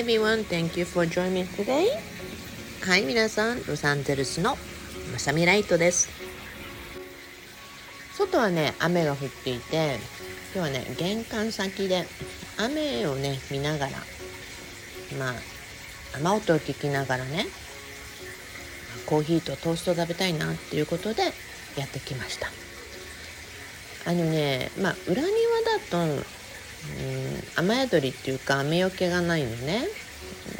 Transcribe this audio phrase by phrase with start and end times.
[0.00, 1.88] Everyone, thank you for joining me today.
[2.80, 4.56] はい、皆さん、ロサンゼルスの
[5.12, 6.08] まさみライトです。
[8.14, 9.98] 外はね、雨が降っていて、
[10.54, 12.06] 今日はね、玄関先で
[12.56, 13.92] 雨をね、見ながら、
[15.18, 15.34] まあ、
[16.16, 17.44] 雨音を聞きながらね、
[19.04, 21.24] コーヒーとトースト食べたいなっていうことで
[21.76, 22.48] やってきました。
[24.06, 26.24] あのね、まあ、裏庭だと、うん、
[27.56, 29.86] 雨宿りっていうか雨よけがないのね、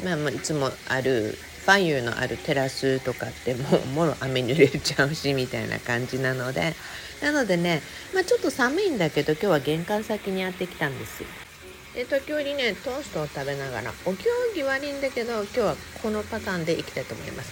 [0.03, 6.73] まあ、まあいつもあるファイユーのあるテラスとかってもうもろ雨に濡れちゃうしみたいな感じなので
[7.21, 11.23] なのでね、まあ、ちょっと寒いんだけど今日は玄関先にやってきたんです。
[11.93, 14.17] で時折ねトーストを食べながらお行
[14.55, 17.51] 儀悪いんだけど今日はこのパターンでいきたいと思います。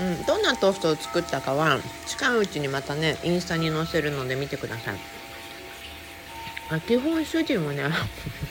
[0.00, 5.21] うん、どんなトーストを作ったかは近いうちにまたねインスタに載せるので見てください。
[6.70, 7.84] あ基本主人はね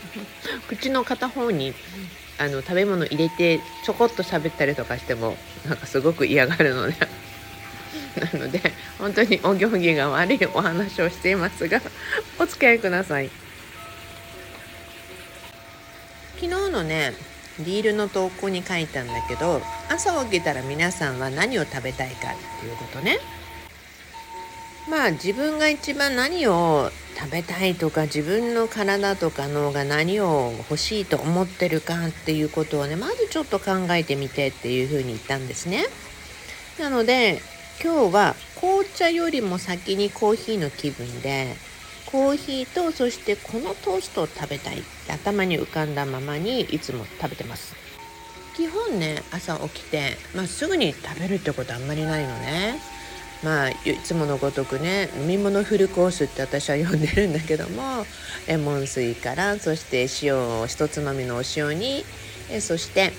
[0.67, 1.73] 口の片方に
[2.37, 5.37] あの食べ物入れてちょこっと喋ったりとかしても
[5.67, 6.95] なんかすごく嫌がるので。
[8.33, 8.59] なので
[8.97, 11.81] 本当にお行儀が悪いお話をしていますが
[12.39, 13.29] お付き合いください。
[16.35, 17.13] 昨日のね
[17.59, 23.19] リールの投稿に書いたんだけど朝起きたら皆さんは何を食べたいかっていうことね。
[24.89, 35.85] まあ自分が一番何を食べたいとか自分の体とか脳が何を欲しいと思ってるかっていうことをねまずちょっと考えてみてっていうふうに言ったんですね。
[36.79, 37.41] なので
[37.83, 41.55] 今日は紅茶よりも先にコーヒーの気分で
[42.05, 44.79] コーヒーとそしてこのトーストを食べたい。
[44.79, 47.75] って頭に浮かんだままにいつも食べてます。
[48.55, 52.79] 基本ね朝起きて、まあ、すぐに食べるってことあんまりないのね。
[53.43, 58.05] まあいつものごとくね飲み物フルコースって私は呼んでるんだけども
[58.47, 62.05] レモン水からそして塩を一つまみのお塩に
[62.49, 63.13] えそして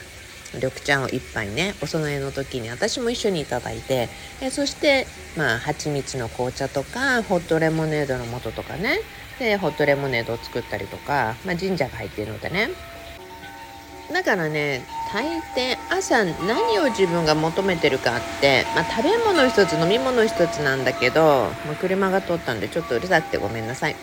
[0.55, 4.09] 緑茶を1杯ねお供えの時に私も一緒にいただいて
[4.41, 5.07] えそして
[5.37, 9.01] まあ蜂蜜の紅茶とかホットレモネードの素とかね
[9.39, 12.71] でホットレモネードを作ったりとか、まあ、ジンジャーが入っているのでね。
[14.13, 23.97] だからね大抵朝何を自分が求めてるかって、まあ、食べ物一つ飲み物一つなんだけど、まあ、車が通ったんでちょっとうるさくてごめんなさい。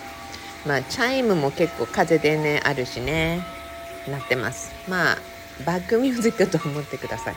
[0.66, 3.42] まあチャイムも結構風でねあるしね
[4.08, 4.72] なってます。
[4.88, 5.18] まあ
[5.66, 7.36] バックミュージックと思ってください。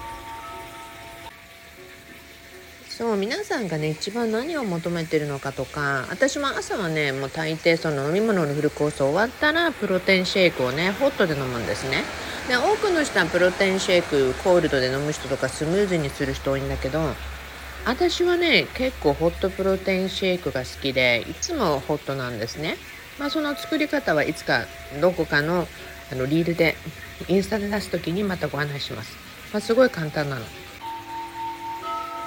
[2.92, 12.03] そう皆さんがね一番何を求めてるのかとか私も朝はねもう大抵その飲み物のフルコース終わったらプロテインシェイクをねホットで飲むんですね。
[12.48, 17.00] で多くの人はプロテインシェイクコールドで飲む人とかスムーズにする人多いんだけど
[17.86, 22.76] 私はね結構ホットプロテインシェイクが好きでいつもホットなんですね。
[23.19, 24.66] まあその作り方はいつか
[25.00, 25.66] どこかの
[26.12, 26.76] あのリールで
[27.26, 29.16] インスタで出す時にまたご案内します、
[29.50, 30.44] まあ、すごい簡単なの。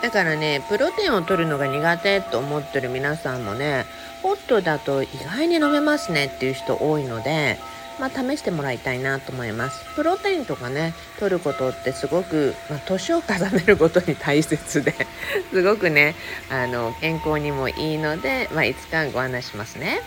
[0.06, 3.86] だからねプロテインを取るのが苦手と思ってる皆さんもね
[4.22, 7.58] ホットだと意外に飲めますねっていう人多いので
[8.00, 9.86] まあ、試してもらいたいなと思います。
[9.96, 14.94] プロテインとかね取ることってすごく、まあ、年を重ねることに大切で
[15.50, 16.14] すごくね
[16.50, 20.02] あの健康にもいいので、まあ、いつかご案内しますね。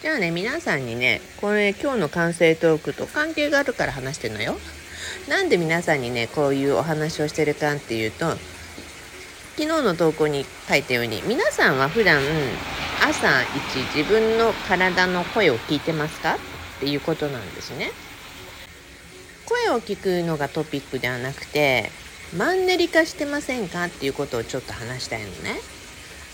[0.00, 4.58] じゃあね皆さんにねこれ今日の完成トークと関係があるから話してるのよ。
[5.28, 8.38] なんで皆さんにねこういうお話をしてるかっていうと
[9.56, 12.22] 昨日の投稿に書いたように皆さんは普段
[13.02, 16.36] 朝一自分の体の声を聞いてますか？
[16.36, 16.38] っ
[16.80, 17.90] ていうことなんですね。
[19.46, 21.90] 声を聞くのがトピックではなくて
[22.36, 23.84] マンネリ化してませんか？
[23.86, 25.56] っていうことをちょっと話したいのね。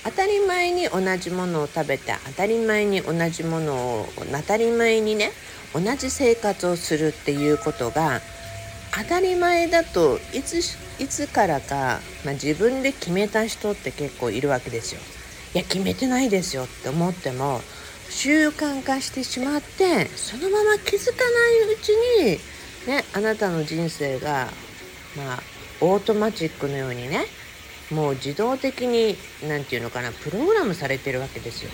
[0.04, 5.33] 当たり前に同じものを食べて当たり前に同じものを当たり前にね
[5.75, 8.21] 同じ生活をするっていうことが
[8.99, 10.59] 当たり前だといつ
[10.99, 15.01] いつからか、まあ、自分で決めた人って結構いるわけですよ。
[15.54, 17.60] いや決めてないですよって思っても
[18.10, 22.39] 習慣化してしまってそのまま気づかないうちに
[22.87, 24.48] ねあなたの人生が
[25.16, 25.43] まあ
[25.81, 27.27] オートマチックのようにね
[27.91, 29.16] もう自動的に
[29.48, 31.71] 何て言うのかなプログラムされてるわけですよ。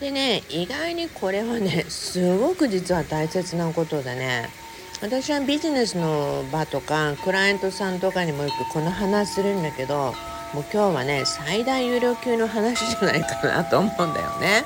[0.00, 4.48] でね意外にこれはねすごく実は大切なことでね
[5.00, 10.12] 私はビジネスの場とかクライアントさんとかにもよくこの話するんだけど
[10.52, 14.64] もう今日はね最大有料級の話じゃないかなと思うんだよね。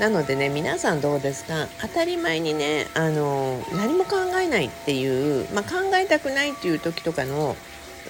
[0.00, 1.68] なのでね皆さんどうですか？
[1.80, 7.54] 当たり前にねあの何も考えないっていう、まあ、考えたくないっていう時とかの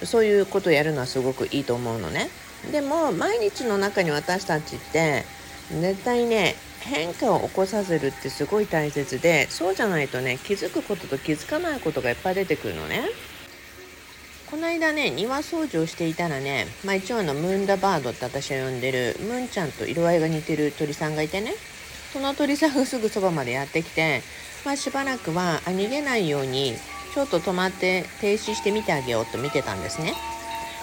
[0.03, 2.29] そういうことをやるのはすごくいいと思うのね。
[2.71, 5.25] でも毎日の中に私たちって
[5.69, 13.09] 絶対ね変化を起こさせるってすごい大切でそうじゃないとね気づくことと気づかないことがいっぱい出てくるのね。
[14.49, 21.53] この間ね庭掃除をしていたらね、まあ、一応のムーンダバードって私は呼んでるムーンちゃんと色合いが似てる鳥さんがいてね
[22.11, 24.21] その鳥さんがすぐそばまでやってきて、
[24.65, 26.73] まあ、しばらくはあ逃げないように
[27.13, 30.13] ちょっと止まって停止して見てあげようと見てたんですね。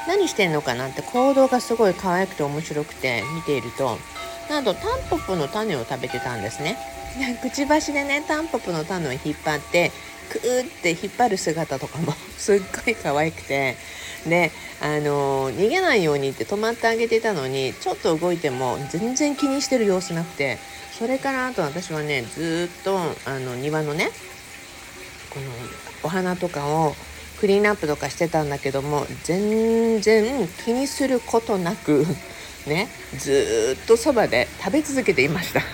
[0.06, 3.98] 何してんのかなって行動がすごい可愛くて面白くて見ていると
[4.48, 6.76] なんとタンポポの種を食べてたんですね。
[7.42, 9.90] くちばしでねタンポポの種を引っ張って
[10.30, 13.76] クーって引っ張る姿とかも すっごい可愛くて
[14.26, 20.58] であの逃げないようにって止まってあげてたのにちょっと動いても全然気にしてる様子なくて
[20.96, 24.10] それからあと私はねずっとあの庭のね
[25.30, 25.46] この
[26.02, 26.94] お花とかを
[27.40, 32.04] クリーンアップとかしてたんだけども全然気にすることなく
[32.68, 32.88] ね
[33.18, 35.64] ずっとそばで食べ続けていました以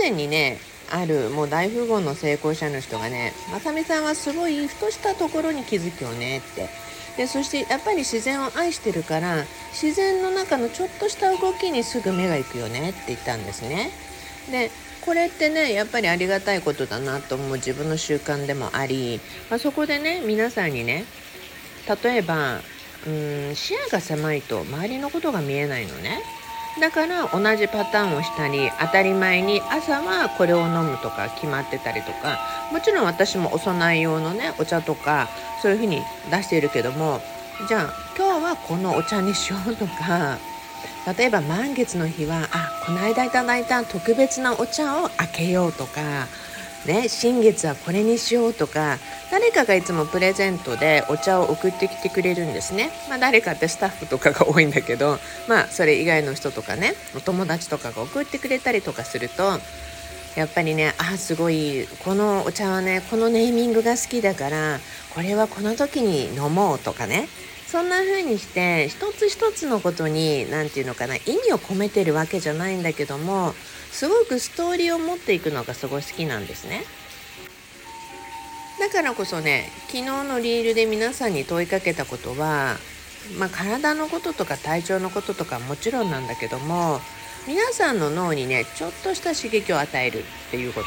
[0.00, 0.58] 前にね
[0.90, 6.68] あるもう大富豪の成功者の人がね「まさみさんはすごいふとしたところに気づくよね」って
[7.16, 13.90] でそしてやっぱり自然を愛してるから自然の中のちょっとした動きにすぐ目が行くよねって言ったんですね。
[14.50, 21.04] でこれってねやっぱりありがたいことだなと思う自分の習慣でもあり、まあ、そこでね皆さんにね
[22.02, 22.60] 例えば
[23.06, 26.22] うん視野が狭いと周りのことが見えないのね。
[26.78, 32.38] だから同じパターンをしたり当たり前に朝はこれを飲むとか決まってたりとか
[32.70, 35.28] もちろん私もお供え用のねお茶とか
[35.62, 36.00] そういうふうに
[36.30, 37.20] 出しているけども
[37.66, 40.38] じゃあ今日はこのお茶にしようとか
[41.18, 46.28] 例えば満月の日はあこの間いただいた特別なお茶を開けようとか
[46.86, 48.98] ね、新月はこれにしようとか
[49.30, 59.58] 誰かがいつもプレゼントでお茶を送ってきてくれるんですね、まあ、誰かってスタッフとかが多いんだけどまあそれ以外の人とかねお友達とかが送ってくれたりとかすると
[60.36, 64.78] やっぱりねあすごいこのお茶はねこのネーミングが好きだから
[65.14, 67.28] これはこの時に飲もうとかね。
[67.70, 73.54] そんな風にして一つ一つのことに何て言うのかな意味を込めてるわけじゃないんだけども
[73.92, 76.84] すごくストーリーを持っていくのがすごい好きなんですね。
[78.80, 82.76] だからこそね昨日のリールで皆さんに問いかけたことは、
[83.38, 86.98] まあ、体のこととか体調のこととかもちろんなんだけども
[87.46, 90.86] 皆さんの脳にねちょっとした刺激を与えるっていうこと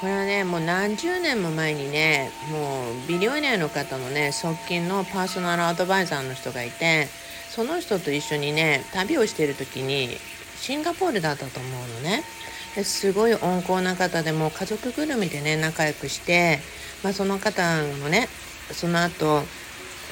[0.00, 7.08] これはねもう何十年も前にねもうビリオネアの方のね側近のパーソナルアドバイザーの人がいて
[7.50, 10.10] その人と一緒にね旅をしてる時に
[10.66, 12.24] シンガポールだったと思うのね。
[12.82, 16.58] すごい温厚な方でも家族ぐるみでね仲良くして、
[17.04, 17.62] まあ、その方
[18.02, 18.28] もね
[18.72, 19.42] その後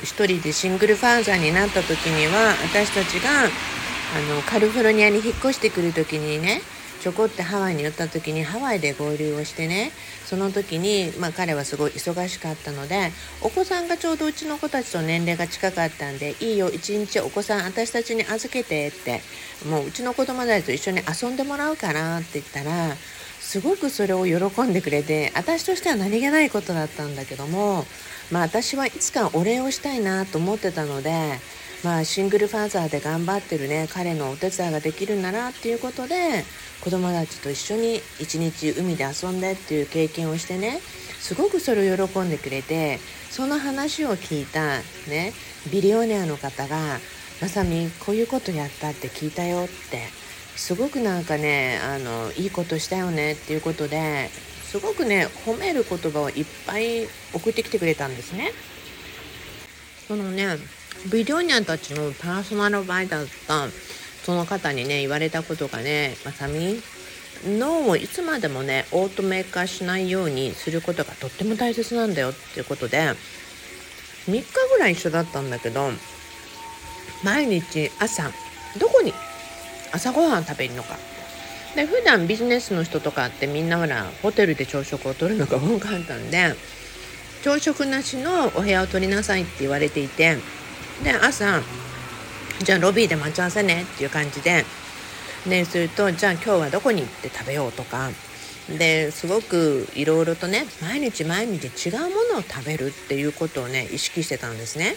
[0.05, 6.62] 一人でシングルファーザーになった時には私たちがあのカリフォルニアに引っ越してくる時にね
[7.05, 9.91] ちょこってハワイに寄った時にハワイで合流をしてね
[10.25, 13.11] その時に、まあ、彼はすごい忙しかったので
[13.43, 19.21] お子さんがちょうどうちの子たちと年齢が近かったんでいいよ一日お子さん私たちに預けてって
[19.69, 22.95] もううちの子供たちと一緒に遊んでもらうからって言ったら
[23.39, 27.85] すごくそれを喜んでくれて私としては何気ないことだったんだけども
[28.33, 31.35] まあ私はいつかお礼をしたいなと思ってたので
[31.85, 36.43] まあシングルファーザーで頑張ってるね彼のお手伝いができるならっていうことで
[36.83, 40.81] 子供たちと一緒に一日海で遊んでっていう経験をしてね
[41.21, 42.99] すごくそれを喜んでくれて
[43.31, 44.79] その話を聞いた
[45.11, 45.35] ね
[45.71, 47.00] ビリオネアの方が
[47.43, 50.09] 「まさみこういうことやったって聞いたよ」って
[50.57, 54.31] すごくなんかねあのいいことしたよねっていうことで
[54.64, 58.53] すごくね褒める言葉をいっぱい送ってきてくれたんですね。
[60.09, 60.59] そのね
[61.13, 63.69] ビリオネアたちのパーソナルバイだった
[64.25, 66.81] その方にね言われたことがねまさみ
[67.47, 72.99] 脳をいつまでもねオートメーカーしないようにすることがとっても大切なんだよっていうことで
[74.27, 75.91] 3日ぐらい一緒だったんだけど
[77.23, 78.31] 毎日朝
[78.79, 79.13] どこに
[79.93, 80.97] 朝ごはん食べるのか。
[81.77, 86.55] で普段ビジネスの人とかってみんなほらホテルで朝食をとるのが多かったんで
[87.43, 90.39] 朝食なしのお部屋を取りなさいって言われていて
[91.03, 91.61] で朝
[92.63, 94.65] じゃあロビーで待ち合わせねっていう感じで
[95.47, 98.11] でするとじゃあ今日はどこに行って食べようとか
[98.69, 104.95] ですごくいろいろとね毎日毎日違うものを食べるっていうことをね意識してたんですね。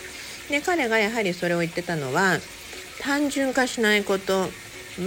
[0.49, 2.37] で彼がやはりそれを言ってたのは
[3.01, 4.47] 単純化しないこと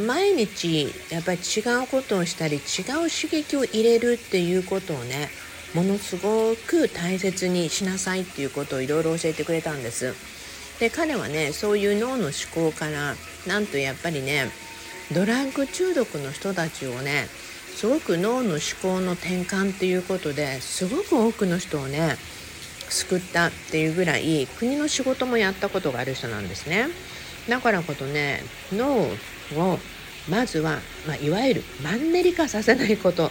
[0.06, 2.62] 毎日やっぱり違うことをしたり違う
[3.10, 5.30] 刺激を入れるっていうことをね
[5.74, 10.14] ものすごく大切にしなさいっていうことをいろいろ教えてくれたんです。
[10.80, 13.14] で彼はねそういう脳の思考から
[13.46, 14.50] なんとやっぱりね
[15.12, 17.26] ドラッグ中毒の人たちをね
[17.74, 22.16] すごく脳の思考の転換っていうことですごく多くの人をね
[22.88, 26.88] 救ったっていうぐらい国の仕事もやったことがある人なんですね。
[27.48, 29.78] だからこそね脳を
[30.28, 33.30] まずは、まあ、いわゆるマンネリ化させないこと。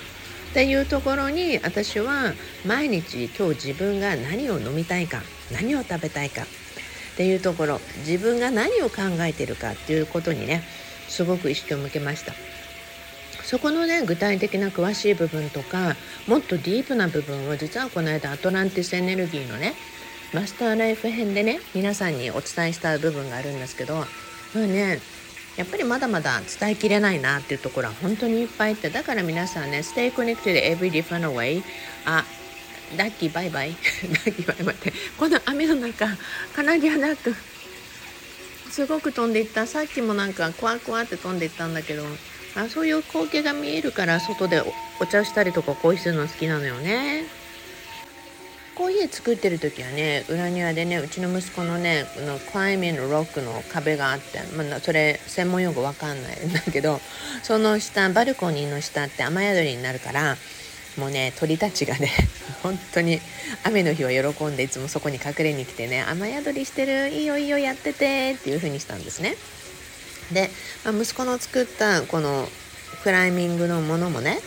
[0.50, 2.34] っていうところに私は
[2.66, 6.48] 毎日今日自分が何を飲みたいか何を食べたいか
[7.20, 10.64] っていうところ自分が何を考えてるかっていうことにね
[11.10, 12.32] すごく意識を向けました。
[13.44, 15.98] そこのね具体的な詳しい部分とか
[16.28, 19.74] もっとディープな部分を実はこの間アトランティスエネルギーのね
[20.34, 24.06] マスターライフ編でね皆さんにお伝えした部分があるんですけどま
[24.56, 25.00] あね
[25.58, 31.64] やっぱりまだまだ伝えきれないなっていうところは本当にいっぱいあってだから皆さんね Stay connected every day fun away
[32.06, 32.24] あ
[32.98, 33.70] ラッキーバイバイ。
[33.72, 34.94] ラッキーバイバイって。
[35.18, 36.08] この雨の中
[36.56, 37.36] 金木花く
[38.72, 39.68] すごく飛んでいった。
[39.68, 42.04] さっきもなんかクワクワって飛んでいったんだけど
[42.56, 44.62] あそういう光景が見えるから外で
[45.00, 47.40] お茶したりとかコーヒーするの好きなのよね。
[48.80, 57.02] コーヒー作ってる時はね裏庭でねうちの息子のねこのクライミングロックの壁があって、まあ、それ専門用語わかんないんだけど
[57.44, 60.38] その下バルコニーの下って雨宿りになるから
[60.98, 62.12] もうね鳥たちがね
[62.64, 63.22] 本当に
[63.64, 69.36] 雨の日は喜んでいつもそこに隠れに来てね雨宿りしてるいいよいいよやっててっていう風にしたんですね。
[70.32, 70.50] で、
[70.84, 72.48] まあ、息子の作ったこの
[73.04, 74.40] クライミングのものもね、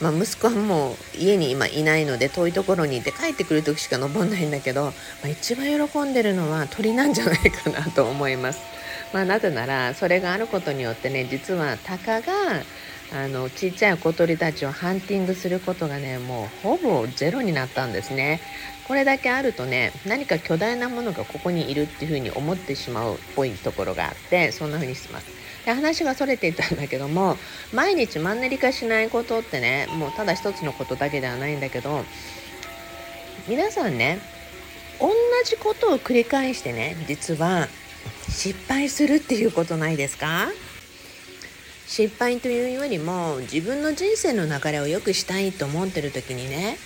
[0.00, 4.92] まあ、息子はもう家に今いないので遠いところにいて帰ってくる時しか登んないんだけど、ま
[5.24, 8.60] あ、一番喜んでるのは鳥なんじゃないかなと思います。
[9.12, 12.32] まあ、なぜならそれがあることによってね実はタカが
[13.12, 18.40] あのちっちゃい小鳥たちをハンティングすることがねもうほぼゼロになったんですね。
[18.88, 25.26] これだけあるとね何か巨大なものがここにいるっていうふうに思ってしまうっぽいところがあってそんな風にしてます。
[25.64, 27.38] で話がそれていたんだけども
[27.72, 32.04] 毎日マンネリ化しないことってねもうただ一つのことだけではないんだけど
[33.48, 34.18] 皆さんね
[35.00, 35.08] 同
[35.44, 37.68] じことを繰り返してね実は
[38.28, 40.48] 失敗するっていうことないですか？
[41.86, 46.76] 失敗というよりも自分の人生の流れを良くしたいと思ってる時にね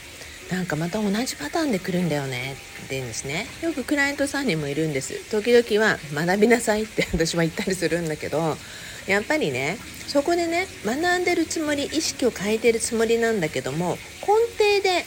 [0.50, 3.46] なんかまた同じパターンで来るんだよねって言うんですね。
[3.62, 5.30] よくクライアントさんにもいるんです。
[5.30, 8.56] 時々は学びなさいって私は言ったりするんだけど
[9.06, 9.76] やっぱりね
[10.06, 15.04] そこでね学んでるつもり意識を変えてるつもりなんだけども根底で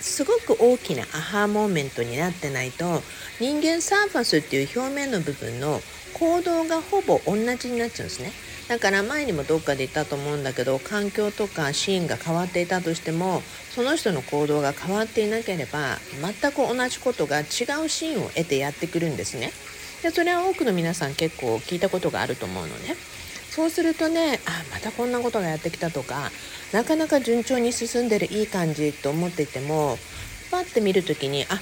[0.00, 3.02] すごく大きなアハーモーメントになってないと
[3.40, 5.80] 人間サーファスっていう表面の部分の
[6.14, 8.32] 行動がほぼ同じになっちゃうんですね。
[8.68, 17.46] だから前にもどっかで言ったと思うんだけど環境とかシーンが変わっていたとしてもその人の行動が変わっていなければ全く同じことが違う
[17.88, 19.52] シーンを得てやってくるんですね
[20.02, 22.96] でそれは多くの皆さん結構聞いたことがあると思うのね
[23.50, 26.30] そうするとねあまたこんなことがやってきたとか
[26.72, 29.96] なかなか順調に進んでるいい感じと思っていても
[30.50, 31.60] パッて見る時にあ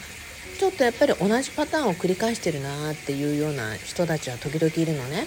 [0.59, 5.27] ちょっとやっぱり同じパターンを繰り返してるなっていうような人たちは時々いるのね。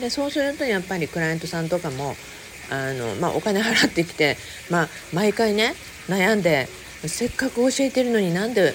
[0.00, 2.14] でそうするとやっぱりクライアントさんとかも
[2.70, 4.36] あの、まあ、お金払ってきて、
[4.70, 5.74] まあ、毎回ね
[6.08, 6.68] 悩んで
[7.06, 8.74] せっかく教えてるのになんで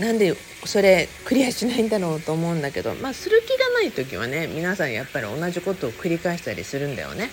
[0.00, 7.30] なんでそれクリアしないんだろうと思うんだけど、まあ、する気がない時はね皆さんやっぱり同じことを繰り返したりするんだよね。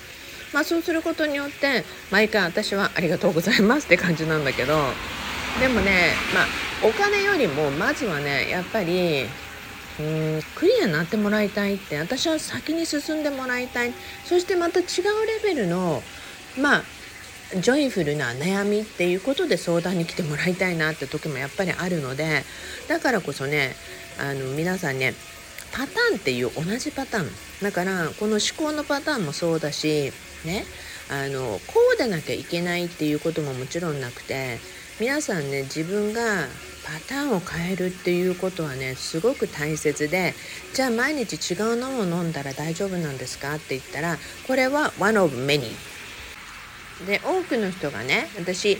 [0.54, 4.78] まあ、そうすることによって毎回私はありがとうございますって感じなんだけど
[5.60, 6.46] でもね、まあ、
[6.88, 9.26] お金よりもまずはねやっぱり
[10.00, 13.94] うんクリアになってもらいたいって私は先に進んでもらいたい。
[14.26, 14.86] そしてまた違う
[15.44, 16.04] レベルの
[16.58, 16.84] まあ
[17.54, 22.44] ジョイフルな悩みっていうことで相談に来てもらいたいなって時もやっぱりあるので
[22.88, 23.76] だからこそね
[24.20, 25.14] あの皆さんね
[25.72, 27.30] パターンっていう同じパターン。
[27.62, 30.12] だからこの思考のパターンもそうだし
[30.44, 30.66] ね
[31.10, 34.60] あのこうでなきゃいけないっていうことももちろんなくて
[34.98, 36.22] 皆さんね自分が
[36.86, 40.34] パターンを変えるっていうことはねすごく大切で
[40.74, 43.56] じゃあ毎日違うのを飲んだら大丈夫なんですか？
[43.56, 45.64] って言ったらこれは one of many
[47.06, 48.78] で多くの人がね私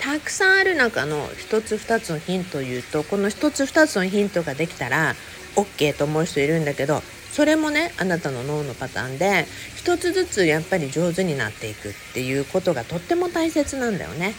[0.00, 5.16] たくさんある中の1つ2つのヒントを言うとこの1つ2つのヒントができたら
[5.56, 9.44] OK と思う人いるんだけどそれもねあなたの脳のパターンで
[9.84, 14.32] 1つずつやっぱり上手になっていくっていうことがとっても大切なんだよね。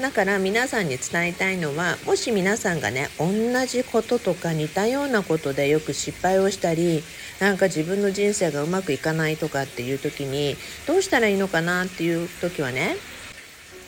[0.00, 3.26] だから皆さんに伝えたいのはもし皆さんがね同
[3.66, 7.02] じこととか似たようなことでよく失敗をしたり
[7.40, 12.96] なんか自分の人生がうまくいかないとかっていう時にどうしたらいいのかなっていう時はね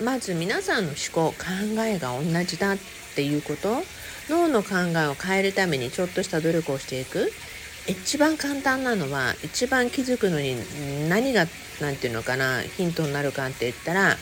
[0.03, 1.45] まず皆さんの思考考
[1.83, 2.79] えが同じだっ
[3.15, 3.77] ていうこと
[4.29, 7.31] 脳の考えを変えるためにちょっとした努力をしていく。
[7.89, 10.55] 一番簡単なのは一番気づくのに
[11.09, 11.47] 何が
[11.81, 14.17] 何て言うのかなヒントになるかって言ったら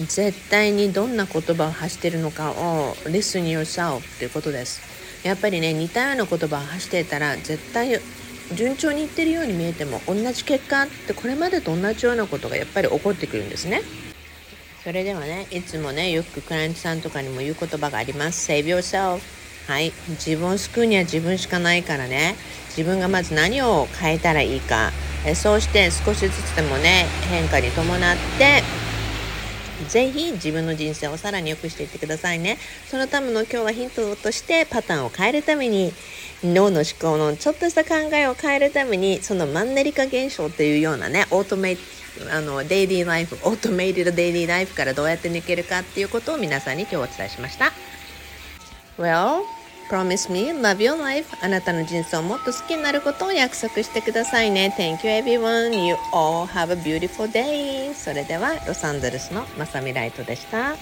[0.00, 4.80] 絶対にどんな言葉を発してるのかを listen yourself っていうことです。
[5.22, 8.00] やっぱりね似たような言葉を発してたら絶対
[8.52, 13.82] 順調にいってるように見えても同じ結果ってこれまでと同じようなことがやっぱり起こってくるんですね。
[14.82, 18.50] それではねいつもねよくクライアントさんとかにも言う言葉があります。
[18.50, 19.20] Save yourself
[19.66, 19.92] はい。
[20.08, 22.34] 自分を救うには自分しかないからね。
[22.76, 24.90] 自分がまず何を変えたらいいか。
[25.26, 28.62] えそうして少しずつでもね変化に伴って
[29.94, 32.58] ぜひ自分の人生をさらに良くしていってくださいね。
[32.90, 35.92] そのための今日はヒントとしてパターンを変えるために
[36.42, 41.78] 脳の思考のちょっとした考えを変えるためにそのマンネリ化現象っていうようなねオートメイ
[42.32, 47.72] あのデイリーライフオートメイテドデイリーライフからどうやって抜けるかっていうことを皆さんに今日お伝えしました。
[48.98, 49.42] Well,
[49.88, 57.94] promise me love your life あなたの人生をもっと好きになることを約束してくださいね Thank you everyone you all have a beautiful day
[57.94, 60.76] それではロサンゼルスのまさみライトでした